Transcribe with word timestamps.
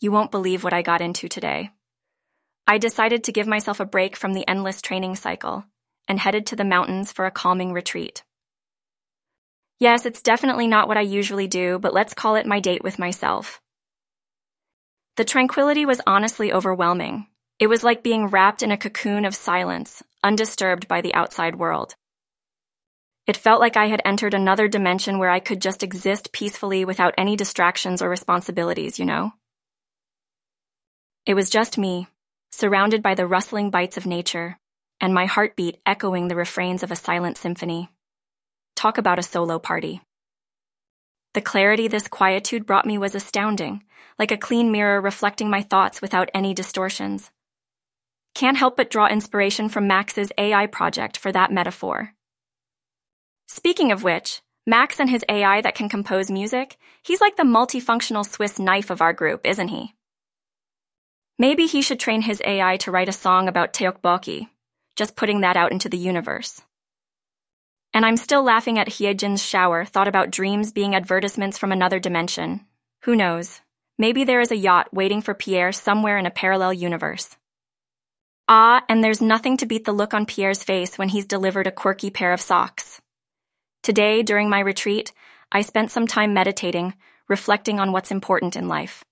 You 0.00 0.10
won't 0.10 0.30
believe 0.30 0.64
what 0.64 0.72
I 0.72 0.80
got 0.80 1.02
into 1.02 1.28
today. 1.28 1.70
I 2.66 2.78
decided 2.78 3.24
to 3.24 3.32
give 3.32 3.46
myself 3.46 3.80
a 3.80 3.84
break 3.84 4.16
from 4.16 4.32
the 4.32 4.48
endless 4.48 4.80
training 4.80 5.16
cycle 5.16 5.64
and 6.08 6.18
headed 6.18 6.46
to 6.46 6.56
the 6.56 6.64
mountains 6.64 7.12
for 7.12 7.26
a 7.26 7.30
calming 7.30 7.74
retreat. 7.74 8.24
Yes, 9.78 10.06
it's 10.06 10.22
definitely 10.22 10.66
not 10.66 10.88
what 10.88 10.96
I 10.96 11.02
usually 11.02 11.48
do, 11.48 11.78
but 11.78 11.92
let's 11.92 12.14
call 12.14 12.36
it 12.36 12.46
my 12.46 12.60
date 12.60 12.82
with 12.82 12.98
myself. 12.98 13.60
The 15.16 15.24
tranquility 15.24 15.84
was 15.84 16.00
honestly 16.06 16.50
overwhelming. 16.50 17.26
It 17.58 17.66
was 17.66 17.84
like 17.84 18.02
being 18.02 18.28
wrapped 18.28 18.62
in 18.62 18.70
a 18.70 18.78
cocoon 18.78 19.26
of 19.26 19.34
silence, 19.34 20.02
undisturbed 20.24 20.88
by 20.88 21.02
the 21.02 21.12
outside 21.12 21.56
world. 21.56 21.94
It 23.26 23.36
felt 23.36 23.60
like 23.60 23.76
I 23.76 23.88
had 23.88 24.00
entered 24.04 24.32
another 24.32 24.66
dimension 24.66 25.18
where 25.18 25.30
I 25.30 25.40
could 25.40 25.60
just 25.60 25.82
exist 25.82 26.32
peacefully 26.32 26.86
without 26.86 27.14
any 27.18 27.36
distractions 27.36 28.00
or 28.00 28.08
responsibilities, 28.08 28.98
you 28.98 29.04
know? 29.04 29.32
It 31.30 31.36
was 31.36 31.48
just 31.48 31.78
me, 31.78 32.08
surrounded 32.50 33.04
by 33.04 33.14
the 33.14 33.24
rustling 33.24 33.70
bites 33.70 33.96
of 33.96 34.04
nature, 34.04 34.58
and 35.00 35.14
my 35.14 35.26
heartbeat 35.26 35.78
echoing 35.86 36.26
the 36.26 36.34
refrains 36.34 36.82
of 36.82 36.90
a 36.90 36.96
silent 36.96 37.38
symphony. 37.38 37.88
Talk 38.74 38.98
about 38.98 39.20
a 39.20 39.22
solo 39.22 39.60
party. 39.60 40.02
The 41.34 41.40
clarity 41.40 41.86
this 41.86 42.08
quietude 42.08 42.66
brought 42.66 42.84
me 42.84 42.98
was 42.98 43.14
astounding, 43.14 43.84
like 44.18 44.32
a 44.32 44.36
clean 44.36 44.72
mirror 44.72 45.00
reflecting 45.00 45.48
my 45.48 45.62
thoughts 45.62 46.02
without 46.02 46.30
any 46.34 46.52
distortions. 46.52 47.30
Can't 48.34 48.56
help 48.56 48.76
but 48.76 48.90
draw 48.90 49.06
inspiration 49.06 49.68
from 49.68 49.86
Max's 49.86 50.32
AI 50.36 50.66
project 50.66 51.16
for 51.16 51.30
that 51.30 51.52
metaphor. 51.52 52.12
Speaking 53.46 53.92
of 53.92 54.02
which, 54.02 54.42
Max 54.66 54.98
and 54.98 55.08
his 55.08 55.24
AI 55.28 55.60
that 55.60 55.76
can 55.76 55.88
compose 55.88 56.28
music, 56.28 56.76
he's 57.04 57.20
like 57.20 57.36
the 57.36 57.44
multifunctional 57.44 58.28
Swiss 58.28 58.58
knife 58.58 58.90
of 58.90 59.00
our 59.00 59.12
group, 59.12 59.42
isn't 59.46 59.68
he? 59.68 59.94
Maybe 61.40 61.64
he 61.64 61.80
should 61.80 61.98
train 61.98 62.20
his 62.20 62.42
AI 62.44 62.76
to 62.82 62.90
write 62.90 63.08
a 63.08 63.12
song 63.12 63.48
about 63.48 63.72
Tteokbokki, 63.72 64.48
just 64.94 65.16
putting 65.16 65.40
that 65.40 65.56
out 65.56 65.72
into 65.72 65.88
the 65.88 65.96
universe. 65.96 66.60
And 67.94 68.04
I'm 68.04 68.18
still 68.18 68.42
laughing 68.42 68.78
at 68.78 68.88
Hyejin's 68.88 69.42
shower, 69.42 69.86
thought 69.86 70.06
about 70.06 70.30
dreams 70.30 70.70
being 70.70 70.94
advertisements 70.94 71.56
from 71.56 71.72
another 71.72 71.98
dimension. 71.98 72.66
Who 73.04 73.16
knows? 73.16 73.62
Maybe 73.96 74.24
there 74.24 74.42
is 74.42 74.50
a 74.50 74.56
yacht 74.68 74.92
waiting 74.92 75.22
for 75.22 75.32
Pierre 75.32 75.72
somewhere 75.72 76.18
in 76.18 76.26
a 76.26 76.30
parallel 76.30 76.74
universe. 76.74 77.34
Ah, 78.46 78.84
and 78.86 79.02
there's 79.02 79.22
nothing 79.22 79.56
to 79.56 79.66
beat 79.66 79.86
the 79.86 79.92
look 79.92 80.12
on 80.12 80.26
Pierre's 80.26 80.62
face 80.62 80.98
when 80.98 81.08
he's 81.08 81.24
delivered 81.24 81.66
a 81.66 81.72
quirky 81.72 82.10
pair 82.10 82.34
of 82.34 82.42
socks. 82.42 83.00
Today, 83.82 84.22
during 84.22 84.50
my 84.50 84.60
retreat, 84.60 85.14
I 85.50 85.62
spent 85.62 85.90
some 85.90 86.06
time 86.06 86.34
meditating, 86.34 86.92
reflecting 87.30 87.80
on 87.80 87.92
what's 87.92 88.10
important 88.10 88.56
in 88.56 88.68
life. 88.68 89.06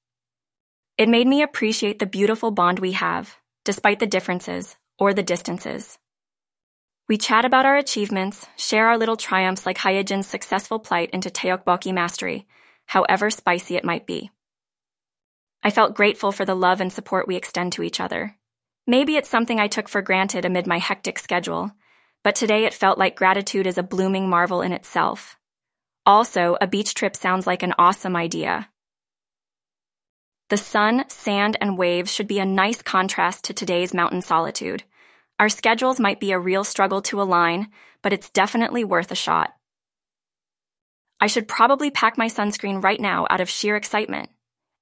It 0.99 1.09
made 1.09 1.29
me 1.29 1.43
appreciate 1.43 2.01
the 2.01 2.07
beautiful 2.07 2.51
bond 2.51 2.81
we 2.81 2.91
have, 2.93 3.37
despite 3.65 4.01
the 4.01 4.07
differences 4.09 4.77
or 4.99 5.15
the 5.15 5.23
distances. 5.23 5.97
We 7.09 7.19
chat 7.19 7.45
about 7.45 7.65
our 7.65 7.77
achievements, 7.77 8.45
share 8.57 8.89
our 8.89 8.99
little 8.99 9.17
triumphs 9.17 9.65
like 9.65 9.79
Hyejin's 9.79 10.27
successful 10.27 10.81
plight 10.81 11.11
into 11.11 11.31
Tteokbokki 11.31 11.95
mastery, 11.95 12.49
however 12.87 13.31
spicy 13.31 13.77
it 13.77 13.85
might 13.85 14.09
be. 14.09 14.33
I 15.63 15.71
felt 15.71 15.95
grateful 15.95 16.33
for 16.33 16.45
the 16.45 16.57
love 16.57 16.81
and 16.81 16.93
support 16.93 17.29
we 17.29 17.37
extend 17.37 17.75
to 17.75 17.85
each 17.85 18.01
other. 18.01 18.35
Maybe 18.85 19.15
it's 19.17 19.29
something 19.29 19.61
I 19.61 19.69
took 19.69 19.89
for 19.89 20.03
granted 20.03 20.45
amid 20.45 20.67
my 20.67 20.79
hectic 20.79 21.21
schedule, 21.21 21.71
but 22.25 22.35
today 22.35 22.65
it 22.65 22.75
felt 22.75 22.99
like 22.99 23.15
gratitude 23.15 23.69
is 23.69 23.79
a 23.79 23.85
blooming 23.85 24.29
marvel 24.29 24.63
in 24.63 24.73
itself. 24.73 25.39
Also, 26.05 26.57
a 26.61 26.67
beach 26.67 26.95
trip 26.95 27.15
sounds 27.15 27.47
like 27.47 27.63
an 27.63 27.75
awesome 27.79 28.17
idea. 28.17 28.69
The 30.49 30.57
sun, 30.57 31.05
sand, 31.09 31.59
and 31.61 31.77
waves 31.77 32.13
should 32.13 32.27
be 32.27 32.39
a 32.39 32.47
nice 32.47 32.81
contrast 32.81 33.45
to 33.45 33.55
today's 33.55 33.93
mountain 33.93 34.23
solitude. 34.23 34.83
Our 35.39 35.51
schedules 35.51 36.01
might 36.01 36.21
be 36.21 36.33
a 36.33 36.39
real 36.39 36.65
struggle 36.65 37.03
to 37.03 37.21
align, 37.21 37.69
but 38.03 38.13
it's 38.13 38.31
definitely 38.31 38.83
worth 38.83 39.13
a 39.13 39.15
shot. 39.15 39.53
I 41.21 41.27
should 41.27 41.49
probably 41.49 41.91
pack 41.91 42.17
my 42.17 42.29
sunscreen 42.29 42.83
right 42.83 43.01
now 43.01 43.27
out 43.29 43.41
of 43.41 43.51
sheer 43.51 43.77
excitement. 43.77 44.31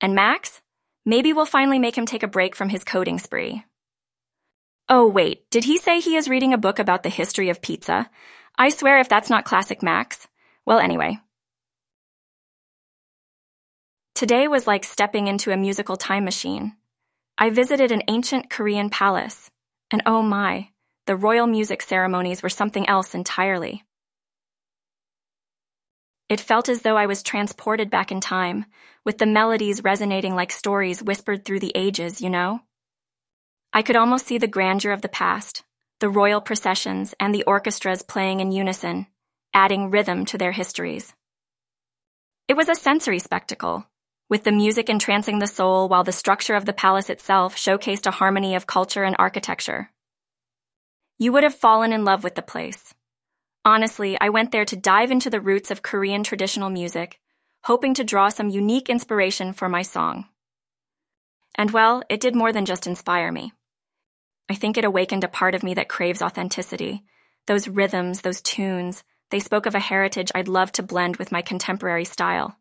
And 0.01 0.15
Max? 0.15 0.61
Maybe 1.05 1.33
we'll 1.33 1.47
finally 1.47 1.79
make 1.79 1.97
him 1.97 2.07
take 2.07 2.23
a 2.23 2.29
break 2.29 2.55
from 2.55 2.69
his 2.69 2.85
coding 2.85 3.19
spree. 3.19 3.65
Oh, 4.89 5.09
wait, 5.09 5.51
did 5.51 5.65
he 5.65 5.79
say 5.79 5.99
he 5.99 6.17
is 6.17 6.29
reading 6.29 6.53
a 6.53 6.59
book 6.59 6.79
about 6.79 7.03
the 7.03 7.09
history 7.09 7.49
of 7.51 7.61
pizza? 7.61 8.09
I 8.57 8.69
swear 8.69 9.01
if 9.01 9.09
that's 9.09 9.31
not 9.31 9.45
classic 9.45 9.83
Max. 9.83 10.29
Well, 10.65 10.79
anyway. 10.79 11.19
Today 14.17 14.49
was 14.49 14.67
like 14.67 14.83
stepping 14.83 15.27
into 15.27 15.53
a 15.53 15.59
musical 15.59 15.99
time 15.99 16.25
machine. 16.25 16.75
I 17.37 17.51
visited 17.51 17.93
an 17.93 18.03
ancient 18.09 18.49
Korean 18.49 18.89
palace. 18.89 19.51
And 19.91 20.03
oh 20.07 20.23
my, 20.23 20.71
the 21.07 21.15
royal 21.15 21.47
music 21.47 21.83
ceremonies 21.83 22.43
were 22.43 22.49
something 22.49 22.89
else 22.89 23.15
entirely. 23.15 23.85
It 26.31 26.41
felt 26.41 26.71
as 26.71 26.81
though 26.81 26.97
I 26.97 27.05
was 27.05 27.23
transported 27.23 27.91
back 27.91 28.11
in 28.11 28.23
time, 28.23 28.65
with 29.05 29.19
the 29.19 29.27
melodies 29.27 29.85
resonating 29.85 30.35
like 30.35 30.51
stories 30.51 31.03
whispered 31.03 31.45
through 31.45 31.61
the 31.61 31.73
ages, 31.75 32.23
you 32.23 32.31
know? 32.31 32.61
I 33.75 33.83
could 33.83 33.97
almost 33.97 34.27
see 34.27 34.39
the 34.39 34.49
grandeur 34.49 34.93
of 34.93 35.03
the 35.03 35.11
past, 35.11 35.63
the 36.01 36.09
royal 36.09 36.41
processions 36.41 37.15
and 37.21 37.35
the 37.35 37.45
orchestras 37.45 38.01
playing 38.01 38.41
in 38.41 38.51
unison, 38.51 39.09
adding 39.53 39.91
rhythm 39.91 40.25
to 40.25 40.39
their 40.39 40.53
histories. 40.53 41.13
It 42.49 42.57
was 42.57 42.71
a 42.71 42.75
sensory 42.75 43.19
spectacle, 43.19 43.85
with 44.29 44.45
the 44.45 44.53
music 44.53 44.89
entrancing 44.89 45.39
the 45.39 45.47
soul 45.47 45.89
while 45.89 46.05
the 46.05 46.13
structure 46.13 46.55
of 46.55 46.65
the 46.65 46.73
palace 46.73 47.11
itself 47.11 47.57
showcased 47.57 48.07
a 48.07 48.11
harmony 48.13 48.55
of 48.55 48.67
culture 48.67 49.05
and 49.05 49.15
architecture. 49.19 49.91
You 51.19 51.33
would 51.33 51.45
have 51.45 51.55
fallen 51.55 51.93
in 51.93 52.05
love 52.05 52.25
with 52.25 52.35
the 52.35 52.43
place. 52.43 52.95
Honestly, 53.65 54.17
I 54.21 54.29
went 54.29 54.53
there 54.53 54.65
to 54.65 54.77
dive 54.77 55.11
into 55.11 55.31
the 55.31 55.41
roots 55.41 55.71
of 55.71 55.83
Korean 55.83 56.23
traditional 56.23 56.71
music, 56.71 57.19
hoping 57.65 57.95
to 57.95 58.05
draw 58.05 58.29
some 58.29 58.49
unique 58.49 58.89
inspiration 58.89 59.53
for 59.53 59.69
my 59.69 59.83
song. 59.83 60.27
And 61.57 61.71
well, 61.71 62.03
it 62.09 62.21
did 62.21 62.37
more 62.37 62.53
than 62.53 62.67
just 62.67 62.87
inspire 62.87 63.33
me. 63.33 63.53
I 64.49 64.55
think 64.55 64.77
it 64.77 64.85
awakened 64.85 65.25
a 65.25 65.29
part 65.29 65.55
of 65.55 65.63
me 65.63 65.75
that 65.75 65.89
craves 65.89 66.23
authenticity. 66.23 67.03
Those 67.47 67.67
rhythms, 67.67 68.21
those 68.21 68.43
tunes, 68.43 69.03
they 69.31 69.41
spoke 69.41 69.67
of 69.67 69.75
a 69.75 69.81
heritage 69.81 70.31
I'd 70.35 70.49
love 70.49 70.71
to 70.73 70.83
blend 70.83 71.17
with 71.17 71.33
my 71.33 71.43
contemporary 71.43 72.05
style. 72.05 72.57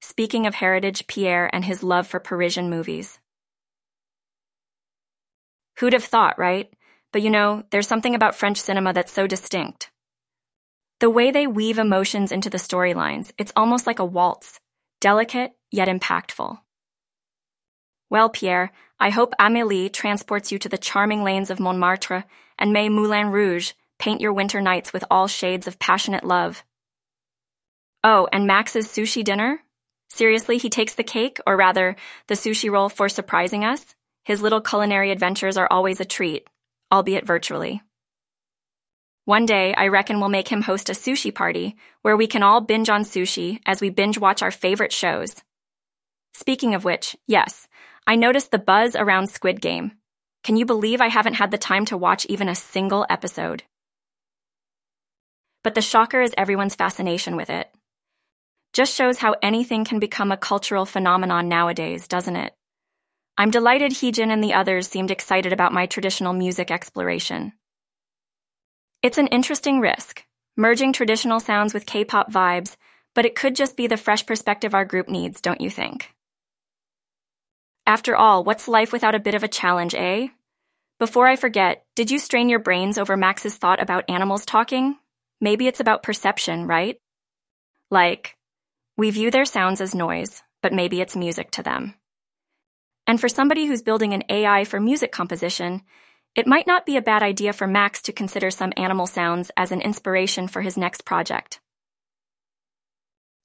Speaking 0.00 0.46
of 0.46 0.54
heritage, 0.54 1.06
Pierre 1.06 1.48
and 1.52 1.64
his 1.64 1.82
love 1.82 2.06
for 2.06 2.20
Parisian 2.20 2.70
movies. 2.70 3.18
Who'd 5.78 5.92
have 5.92 6.04
thought, 6.04 6.38
right? 6.38 6.72
But 7.12 7.22
you 7.22 7.30
know, 7.30 7.64
there's 7.70 7.88
something 7.88 8.14
about 8.14 8.34
French 8.34 8.60
cinema 8.60 8.92
that's 8.92 9.12
so 9.12 9.26
distinct. 9.26 9.90
The 11.00 11.10
way 11.10 11.30
they 11.30 11.46
weave 11.46 11.78
emotions 11.78 12.32
into 12.32 12.50
the 12.50 12.58
storylines, 12.58 13.32
it's 13.38 13.52
almost 13.56 13.86
like 13.86 13.98
a 13.98 14.04
waltz, 14.04 14.60
delicate 15.00 15.52
yet 15.70 15.88
impactful. 15.88 16.58
Well, 18.10 18.28
Pierre, 18.28 18.72
I 18.98 19.10
hope 19.10 19.34
Amélie 19.40 19.92
transports 19.92 20.52
you 20.52 20.58
to 20.58 20.68
the 20.68 20.76
charming 20.76 21.22
lanes 21.24 21.50
of 21.50 21.60
Montmartre 21.60 22.24
and 22.58 22.72
may 22.72 22.88
Moulin 22.88 23.30
Rouge 23.30 23.72
paint 23.98 24.20
your 24.20 24.32
winter 24.32 24.60
nights 24.60 24.92
with 24.92 25.04
all 25.10 25.28
shades 25.28 25.66
of 25.66 25.78
passionate 25.78 26.24
love. 26.24 26.64
Oh, 28.02 28.28
and 28.32 28.46
Max's 28.46 28.88
sushi 28.88 29.24
dinner? 29.24 29.62
Seriously, 30.10 30.58
he 30.58 30.70
takes 30.70 30.94
the 30.94 31.04
cake, 31.04 31.38
or 31.46 31.56
rather, 31.56 31.96
the 32.26 32.34
sushi 32.34 32.70
roll 32.70 32.88
for 32.88 33.08
surprising 33.08 33.64
us? 33.64 33.94
His 34.24 34.42
little 34.42 34.60
culinary 34.60 35.10
adventures 35.10 35.56
are 35.56 35.68
always 35.70 36.00
a 36.00 36.04
treat, 36.04 36.48
albeit 36.92 37.26
virtually. 37.26 37.82
One 39.24 39.46
day, 39.46 39.74
I 39.74 39.88
reckon 39.88 40.18
we'll 40.18 40.28
make 40.28 40.48
him 40.48 40.62
host 40.62 40.90
a 40.90 40.92
sushi 40.92 41.32
party 41.34 41.76
where 42.02 42.16
we 42.16 42.26
can 42.26 42.42
all 42.42 42.60
binge 42.60 42.90
on 42.90 43.04
sushi 43.04 43.60
as 43.64 43.80
we 43.80 43.90
binge 43.90 44.18
watch 44.18 44.42
our 44.42 44.50
favorite 44.50 44.92
shows. 44.92 45.36
Speaking 46.34 46.74
of 46.74 46.84
which, 46.84 47.16
yes, 47.26 47.68
I 48.06 48.16
noticed 48.16 48.50
the 48.50 48.58
buzz 48.58 48.96
around 48.96 49.28
Squid 49.28 49.60
Game. 49.60 49.92
Can 50.42 50.56
you 50.56 50.66
believe 50.66 51.00
I 51.00 51.08
haven't 51.08 51.34
had 51.34 51.50
the 51.50 51.58
time 51.58 51.84
to 51.86 51.96
watch 51.96 52.26
even 52.26 52.48
a 52.48 52.54
single 52.54 53.06
episode? 53.08 53.62
But 55.62 55.74
the 55.74 55.82
shocker 55.82 56.20
is 56.22 56.34
everyone's 56.36 56.74
fascination 56.74 57.36
with 57.36 57.50
it. 57.50 57.70
Just 58.72 58.94
shows 58.94 59.18
how 59.18 59.34
anything 59.42 59.84
can 59.84 59.98
become 59.98 60.30
a 60.30 60.36
cultural 60.36 60.86
phenomenon 60.86 61.48
nowadays, 61.48 62.06
doesn't 62.06 62.36
it? 62.36 62.54
I'm 63.36 63.50
delighted 63.50 63.92
Hyejin 63.92 64.30
and 64.30 64.44
the 64.44 64.54
others 64.54 64.86
seemed 64.86 65.10
excited 65.10 65.52
about 65.52 65.72
my 65.72 65.86
traditional 65.86 66.32
music 66.32 66.70
exploration. 66.70 67.52
It's 69.02 69.18
an 69.18 69.28
interesting 69.28 69.80
risk, 69.80 70.24
merging 70.56 70.92
traditional 70.92 71.40
sounds 71.40 71.74
with 71.74 71.86
K 71.86 72.04
pop 72.04 72.30
vibes, 72.30 72.76
but 73.14 73.24
it 73.24 73.34
could 73.34 73.56
just 73.56 73.76
be 73.76 73.86
the 73.86 73.96
fresh 73.96 74.24
perspective 74.24 74.74
our 74.74 74.84
group 74.84 75.08
needs, 75.08 75.40
don't 75.40 75.60
you 75.60 75.70
think? 75.70 76.14
After 77.86 78.14
all, 78.14 78.44
what's 78.44 78.68
life 78.68 78.92
without 78.92 79.16
a 79.16 79.20
bit 79.20 79.34
of 79.34 79.42
a 79.42 79.48
challenge, 79.48 79.94
eh? 79.96 80.28
Before 81.00 81.26
I 81.26 81.34
forget, 81.36 81.84
did 81.96 82.10
you 82.10 82.18
strain 82.18 82.48
your 82.48 82.58
brains 82.58 82.98
over 82.98 83.16
Max's 83.16 83.56
thought 83.56 83.82
about 83.82 84.08
animals 84.08 84.46
talking? 84.46 84.96
Maybe 85.40 85.66
it's 85.66 85.80
about 85.80 86.02
perception, 86.02 86.66
right? 86.66 87.00
Like, 87.90 88.36
we 88.96 89.10
view 89.10 89.30
their 89.30 89.44
sounds 89.44 89.80
as 89.80 89.94
noise, 89.94 90.42
but 90.62 90.72
maybe 90.72 91.00
it's 91.00 91.16
music 91.16 91.50
to 91.52 91.62
them. 91.62 91.94
And 93.06 93.20
for 93.20 93.28
somebody 93.28 93.66
who's 93.66 93.82
building 93.82 94.12
an 94.12 94.24
AI 94.28 94.64
for 94.64 94.78
music 94.78 95.10
composition, 95.10 95.82
it 96.36 96.46
might 96.46 96.66
not 96.66 96.86
be 96.86 96.96
a 96.96 97.02
bad 97.02 97.22
idea 97.22 97.52
for 97.52 97.66
Max 97.66 98.02
to 98.02 98.12
consider 98.12 98.50
some 98.50 98.72
animal 98.76 99.06
sounds 99.06 99.50
as 99.56 99.72
an 99.72 99.80
inspiration 99.80 100.46
for 100.46 100.62
his 100.62 100.76
next 100.76 101.04
project. 101.04 101.60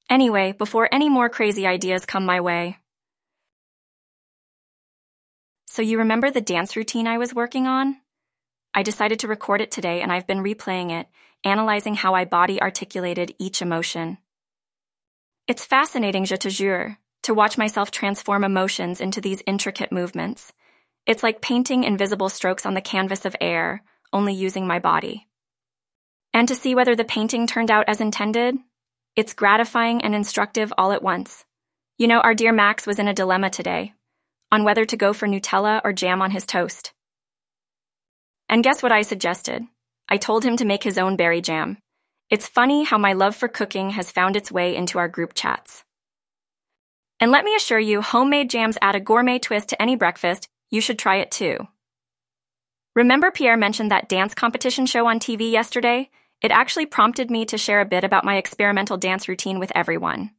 Anyway, 0.09 0.51
before 0.51 0.87
any 0.91 1.09
more 1.09 1.29
crazy 1.29 1.65
ideas 1.65 2.05
come 2.05 2.25
my 2.25 2.41
way. 2.41 2.77
So, 5.65 5.81
you 5.81 5.97
remember 5.97 6.29
the 6.29 6.41
dance 6.41 6.75
routine 6.75 7.07
I 7.07 7.17
was 7.17 7.33
working 7.33 7.65
on? 7.65 7.97
I 8.73 8.83
decided 8.83 9.19
to 9.21 9.27
record 9.27 9.61
it 9.61 9.71
today 9.71 10.01
and 10.01 10.11
I've 10.11 10.27
been 10.27 10.43
replaying 10.43 10.91
it, 10.91 11.07
analyzing 11.43 11.95
how 11.95 12.13
I 12.13 12.25
body 12.25 12.61
articulated 12.61 13.33
each 13.39 13.61
emotion. 13.61 14.19
It's 15.47 15.63
fascinating, 15.63 16.25
je 16.25 16.37
te 16.37 16.49
jure, 16.49 16.97
to 17.23 17.35
watch 17.35 17.55
myself 17.55 17.91
transform 17.91 18.43
emotions 18.43 18.99
into 18.99 19.21
these 19.21 19.43
intricate 19.45 19.91
movements. 19.91 20.51
It's 21.05 21.21
like 21.21 21.39
painting 21.39 21.83
invisible 21.83 22.29
strokes 22.29 22.65
on 22.65 22.73
the 22.73 22.81
canvas 22.81 23.25
of 23.25 23.35
air, 23.39 23.83
only 24.11 24.33
using 24.33 24.65
my 24.65 24.79
body. 24.79 25.27
And 26.33 26.47
to 26.47 26.55
see 26.55 26.73
whether 26.73 26.95
the 26.95 27.03
painting 27.03 27.45
turned 27.45 27.69
out 27.69 27.87
as 27.87 28.01
intended, 28.01 28.55
it's 29.15 29.35
gratifying 29.35 30.01
and 30.01 30.15
instructive 30.15 30.73
all 30.79 30.91
at 30.91 31.03
once. 31.03 31.45
You 31.99 32.07
know, 32.07 32.21
our 32.21 32.33
dear 32.33 32.51
Max 32.51 32.87
was 32.87 32.97
in 32.97 33.07
a 33.07 33.13
dilemma 33.13 33.51
today 33.51 33.93
on 34.51 34.63
whether 34.63 34.85
to 34.85 34.97
go 34.97 35.13
for 35.13 35.27
Nutella 35.27 35.81
or 35.83 35.93
jam 35.93 36.23
on 36.23 36.31
his 36.31 36.47
toast. 36.47 36.91
And 38.49 38.63
guess 38.63 38.81
what 38.81 38.91
I 38.91 39.03
suggested? 39.03 39.63
I 40.09 40.17
told 40.17 40.43
him 40.43 40.57
to 40.57 40.65
make 40.65 40.81
his 40.81 40.97
own 40.97 41.17
berry 41.17 41.41
jam. 41.41 41.77
It's 42.31 42.47
funny 42.47 42.83
how 42.83 42.97
my 42.97 43.13
love 43.13 43.35
for 43.35 43.47
cooking 43.47 43.91
has 43.91 44.11
found 44.11 44.35
its 44.35 44.51
way 44.51 44.75
into 44.75 44.97
our 44.97 45.07
group 45.07 45.33
chats. 45.35 45.83
And 47.19 47.31
let 47.31 47.45
me 47.45 47.55
assure 47.55 47.79
you, 47.79 48.01
homemade 48.01 48.49
jams 48.49 48.77
add 48.81 48.95
a 48.95 48.99
gourmet 48.99 49.37
twist 49.37 49.69
to 49.69 49.81
any 49.81 49.95
breakfast. 49.95 50.49
You 50.71 50.81
should 50.81 50.97
try 50.97 51.17
it 51.17 51.29
too. 51.29 51.67
Remember 52.95 53.29
Pierre 53.29 53.57
mentioned 53.57 53.91
that 53.91 54.09
dance 54.09 54.33
competition 54.33 54.85
show 54.87 55.05
on 55.05 55.19
TV 55.19 55.51
yesterday? 55.51 56.09
It 56.41 56.51
actually 56.51 56.87
prompted 56.87 57.29
me 57.29 57.45
to 57.45 57.57
share 57.57 57.79
a 57.79 57.85
bit 57.85 58.03
about 58.03 58.25
my 58.25 58.37
experimental 58.37 58.97
dance 58.97 59.27
routine 59.27 59.59
with 59.59 59.71
everyone. 59.75 60.31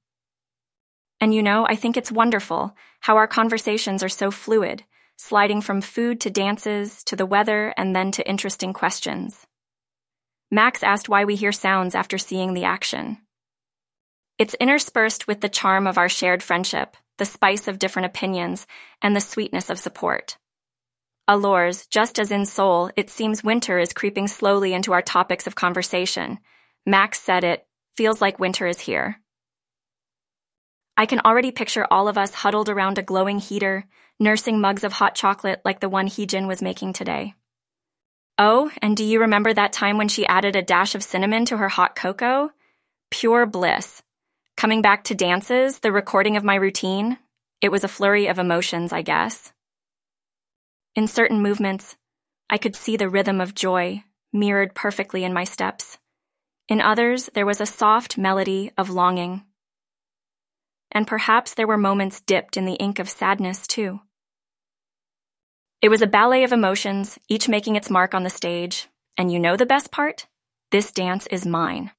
And 1.21 1.35
you 1.35 1.43
know, 1.43 1.67
I 1.67 1.77
think 1.77 1.97
it's 1.97 2.13
wonderful 2.13 2.75
how 3.01 3.17
our 3.17 3.27
conversations 3.29 4.03
are 4.03 4.09
so 4.09 4.31
fluid, 4.31 4.85
sliding 5.17 5.61
from 5.61 5.81
food 5.81 6.21
to 6.23 6.31
dances, 6.31 7.05
to 7.05 7.17
the 7.17 7.27
weather, 7.27 7.73
and 7.77 7.95
then 7.95 8.11
to 8.13 8.29
interesting 8.29 8.73
questions. 8.73 9.47
Max 10.51 10.83
asked 10.83 11.09
why 11.09 11.25
we 11.25 11.35
hear 11.35 11.53
sounds 11.53 11.95
after 11.95 12.19
seeing 12.19 12.55
the 12.55 12.65
action. 12.65 13.19
It's 14.39 14.55
interspersed 14.55 15.27
with 15.27 15.41
the 15.41 15.49
charm 15.49 15.87
of 15.87 15.99
our 15.99 16.09
shared 16.09 16.43
friendship, 16.43 16.97
the 17.19 17.25
spice 17.25 17.69
of 17.69 17.79
different 17.79 18.07
opinions, 18.07 18.67
and 19.03 19.17
the 19.17 19.21
sweetness 19.21 19.71
of 19.71 19.79
support. 19.79 20.37
Allures, 21.27 21.87
just 21.89 22.21
as 22.21 22.31
in 22.31 22.47
Seoul, 22.47 22.91
it 22.97 23.11
seems 23.11 23.43
winter 23.43 23.79
is 23.79 23.93
creeping 23.93 24.29
slowly 24.29 24.73
into 24.73 24.93
our 24.93 25.03
topics 25.03 25.49
of 25.49 25.57
conversation. 25.57 26.39
Max 26.85 27.21
said 27.21 27.43
it 27.43 27.67
feels 27.97 28.21
like 28.21 28.39
winter 28.39 28.67
is 28.69 28.79
here. 28.79 29.21
I 30.97 31.07
can 31.07 31.21
already 31.21 31.51
picture 31.51 31.87
all 31.91 32.07
of 32.07 32.17
us 32.17 32.33
huddled 32.33 32.69
around 32.69 32.99
a 32.99 33.03
glowing 33.03 33.39
heater, 33.39 33.87
nursing 34.21 34.61
mugs 34.61 34.85
of 34.85 34.93
hot 34.93 35.17
chocolate 35.17 35.61
like 35.65 35.81
the 35.81 35.89
one 35.89 36.07
Heejin 36.07 36.47
was 36.47 36.63
making 36.63 36.93
today. 36.93 37.35
Oh, 38.39 38.71
and 38.83 38.97
do 38.97 39.05
you 39.05 39.21
remember 39.21 39.53
that 39.53 39.73
time 39.73 39.97
when 39.97 40.09
she 40.09 40.27
added 40.27 40.57
a 40.57 40.63
dash 40.63 40.95
of 40.95 41.03
cinnamon 41.03 41.47
to 41.47 41.57
her 41.57 41.69
hot 41.69 41.97
cocoa? 41.97 42.51
Pure 43.11 43.47
bliss. 43.47 44.03
Coming 44.57 44.83
back 44.83 45.05
to 45.05 45.15
dances, 45.15 45.79
the 45.79 45.93
recording 45.93 46.37
of 46.37 46.45
my 46.45 46.55
routine, 46.55 47.19
it 47.63 47.71
was 47.71 47.85
a 47.85 47.89
flurry 47.89 48.27
of 48.27 48.39
emotions, 48.39 48.93
I 48.93 49.03
guess. 49.03 49.53
In 50.95 51.07
certain 51.07 51.41
movements, 51.41 51.97
I 52.51 52.59
could 52.59 52.77
see 52.77 52.97
the 52.97 53.09
rhythm 53.09 53.41
of 53.41 53.55
joy 53.55 54.05
mirrored 54.33 54.75
perfectly 54.75 55.25
in 55.25 55.33
my 55.33 55.45
steps. 55.45 55.99
In 56.69 56.81
others, 56.81 57.31
there 57.35 57.47
was 57.47 57.61
a 57.61 57.67
soft 57.67 58.19
melody 58.19 58.71
of 58.77 58.91
longing. 58.91 59.45
And 60.93 61.07
perhaps 61.07 61.55
there 61.55 61.67
were 61.67 61.79
moments 61.79 62.21
dipped 62.21 62.57
in 62.57 62.67
the 62.67 62.75
ink 62.75 62.99
of 62.99 63.09
sadness, 63.09 63.67
too. 63.67 64.01
It 65.87 65.89
was 65.89 66.03
a 66.03 66.09
ballet 66.09 66.43
of 66.43 66.51
emotions, 66.51 67.17
each 67.29 67.49
making 67.49 67.77
its 67.77 67.91
mark 67.91 68.13
on 68.13 68.25
the 68.25 68.29
stage. 68.29 68.89
And 69.17 69.31
you 69.31 69.39
know 69.39 69.57
the 69.57 69.65
best 69.65 69.93
part? 69.93 70.27
This 70.73 70.91
dance 70.91 71.29
is 71.29 71.47
mine. 71.47 71.93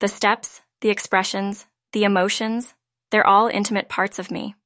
The 0.00 0.08
steps, 0.08 0.60
the 0.80 0.90
expressions, 0.90 1.66
the 1.92 2.02
emotions, 2.02 2.74
they're 3.12 3.24
all 3.24 3.46
intimate 3.46 3.88
parts 3.88 4.18
of 4.18 4.32
me. 4.32 4.56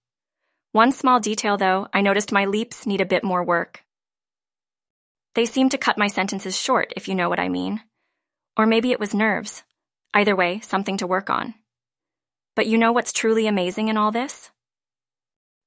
One 0.71 0.91
small 0.91 1.21
detail, 1.21 1.59
though, 1.59 1.87
I 1.93 2.01
noticed 2.01 2.33
my 2.33 2.47
leaps 2.47 2.87
need 2.87 3.03
a 3.03 3.05
bit 3.05 3.25
more 3.25 3.45
work. 3.45 3.85
They 5.35 5.45
seem 5.45 5.69
to 5.69 5.77
cut 5.77 5.99
my 5.99 6.07
sentences 6.07 6.57
short, 6.59 6.95
if 6.97 7.09
you 7.09 7.15
know 7.15 7.29
what 7.29 7.41
I 7.41 7.51
mean. 7.51 7.83
Or 8.57 8.65
maybe 8.65 8.93
it 8.93 9.01
was 9.01 9.13
nerves. 9.13 9.65
Either 10.15 10.35
way, 10.35 10.61
something 10.61 10.97
to 10.97 11.07
work 11.07 11.29
on. 11.29 11.53
But 12.57 12.67
you 12.67 12.79
know 12.79 12.93
what's 12.93 13.13
truly 13.13 13.47
amazing 13.47 13.89
in 13.89 13.99
all 13.99 14.13
this? 14.13 14.51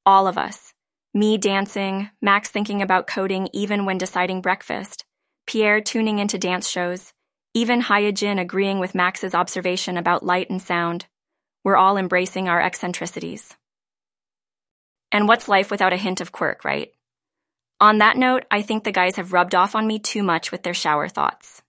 All 0.07 0.25
of 0.25 0.39
us. 0.39 0.73
Me 1.15 1.37
dancing, 1.37 2.09
Max 2.21 2.49
thinking 2.49 2.81
about 2.81 3.07
coding 3.07 3.47
even 3.53 3.85
when 3.85 3.97
deciding 3.97 4.41
breakfast, 4.41 5.05
Pierre 5.47 5.79
tuning 5.79 6.19
into 6.19 6.37
dance 6.37 6.67
shows, 6.67 7.13
even 7.53 7.81
Hyejin 7.81 8.37
agreeing 8.37 8.79
with 8.79 8.93
Max's 8.93 9.33
observation 9.33 9.95
about 9.95 10.25
light 10.25 10.49
and 10.49 10.61
sound. 10.61 11.05
We're 11.63 11.77
all 11.77 11.95
embracing 11.95 12.49
our 12.49 12.61
eccentricities. 12.61 13.55
And 15.09 15.25
what's 15.25 15.47
life 15.47 15.71
without 15.71 15.93
a 15.93 15.97
hint 15.97 16.19
of 16.19 16.33
quirk, 16.33 16.65
right? 16.65 16.91
On 17.79 17.99
that 17.99 18.17
note, 18.17 18.43
I 18.51 18.61
think 18.61 18.83
the 18.83 18.91
guys 18.91 19.15
have 19.15 19.31
rubbed 19.31 19.55
off 19.55 19.73
on 19.73 19.87
me 19.87 19.99
too 19.99 20.21
much 20.21 20.51
with 20.51 20.63
their 20.63 20.73
shower 20.73 21.07
thoughts. 21.07 21.61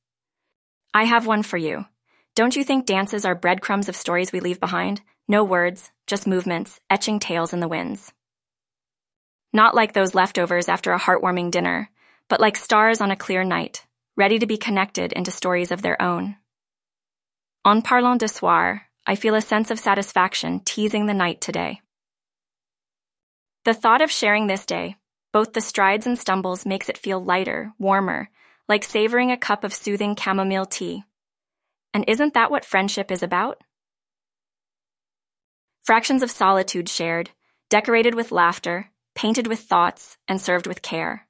I 0.92 1.04
have 1.04 1.24
one 1.28 1.44
for 1.44 1.56
you. 1.56 1.86
Don't 2.34 2.56
you 2.56 2.64
think 2.64 2.84
dances 2.84 3.24
are 3.24 3.36
breadcrumbs 3.36 3.88
of 3.88 3.94
stories 3.94 4.32
we 4.32 4.40
leave 4.40 4.58
behind? 4.58 5.02
No 5.28 5.44
words, 5.44 5.92
just 6.08 6.26
movements, 6.26 6.80
etching 6.90 7.20
tales 7.20 7.52
in 7.52 7.60
the 7.60 7.68
winds. 7.68 8.12
Not 9.56 9.74
like 9.74 9.94
those 9.94 10.14
leftovers 10.14 10.68
after 10.68 10.92
a 10.92 10.98
heartwarming 10.98 11.50
dinner, 11.50 11.88
but 12.28 12.40
like 12.40 12.56
stars 12.58 13.00
on 13.00 13.10
a 13.10 13.16
clear 13.16 13.42
night, 13.42 13.86
ready 14.14 14.38
to 14.38 14.46
be 14.46 14.58
connected 14.58 15.14
into 15.14 15.30
stories 15.30 15.72
of 15.72 15.80
their 15.80 16.00
own. 16.02 16.36
En 17.64 17.80
parlant 17.80 18.20
de 18.20 18.28
soir, 18.28 18.82
I 19.06 19.14
feel 19.14 19.34
a 19.34 19.40
sense 19.40 19.70
of 19.70 19.78
satisfaction 19.78 20.60
teasing 20.60 21.06
the 21.06 21.14
night 21.14 21.40
today. 21.40 21.80
The 23.64 23.72
thought 23.72 24.02
of 24.02 24.10
sharing 24.10 24.46
this 24.46 24.66
day, 24.66 24.96
both 25.32 25.54
the 25.54 25.62
strides 25.62 26.06
and 26.06 26.18
stumbles, 26.18 26.66
makes 26.66 26.90
it 26.90 26.98
feel 26.98 27.24
lighter, 27.24 27.72
warmer, 27.78 28.28
like 28.68 28.84
savoring 28.84 29.32
a 29.32 29.38
cup 29.38 29.64
of 29.64 29.72
soothing 29.72 30.16
chamomile 30.16 30.66
tea. 30.66 31.04
And 31.94 32.04
isn't 32.08 32.34
that 32.34 32.50
what 32.50 32.66
friendship 32.66 33.10
is 33.10 33.22
about? 33.22 33.62
Fractions 35.82 36.22
of 36.22 36.30
solitude 36.30 36.90
shared, 36.90 37.30
decorated 37.70 38.14
with 38.14 38.32
laughter, 38.32 38.90
painted 39.16 39.48
with 39.48 39.60
thoughts, 39.60 40.16
and 40.28 40.40
served 40.40 40.68
with 40.68 40.82
care. 40.82 41.25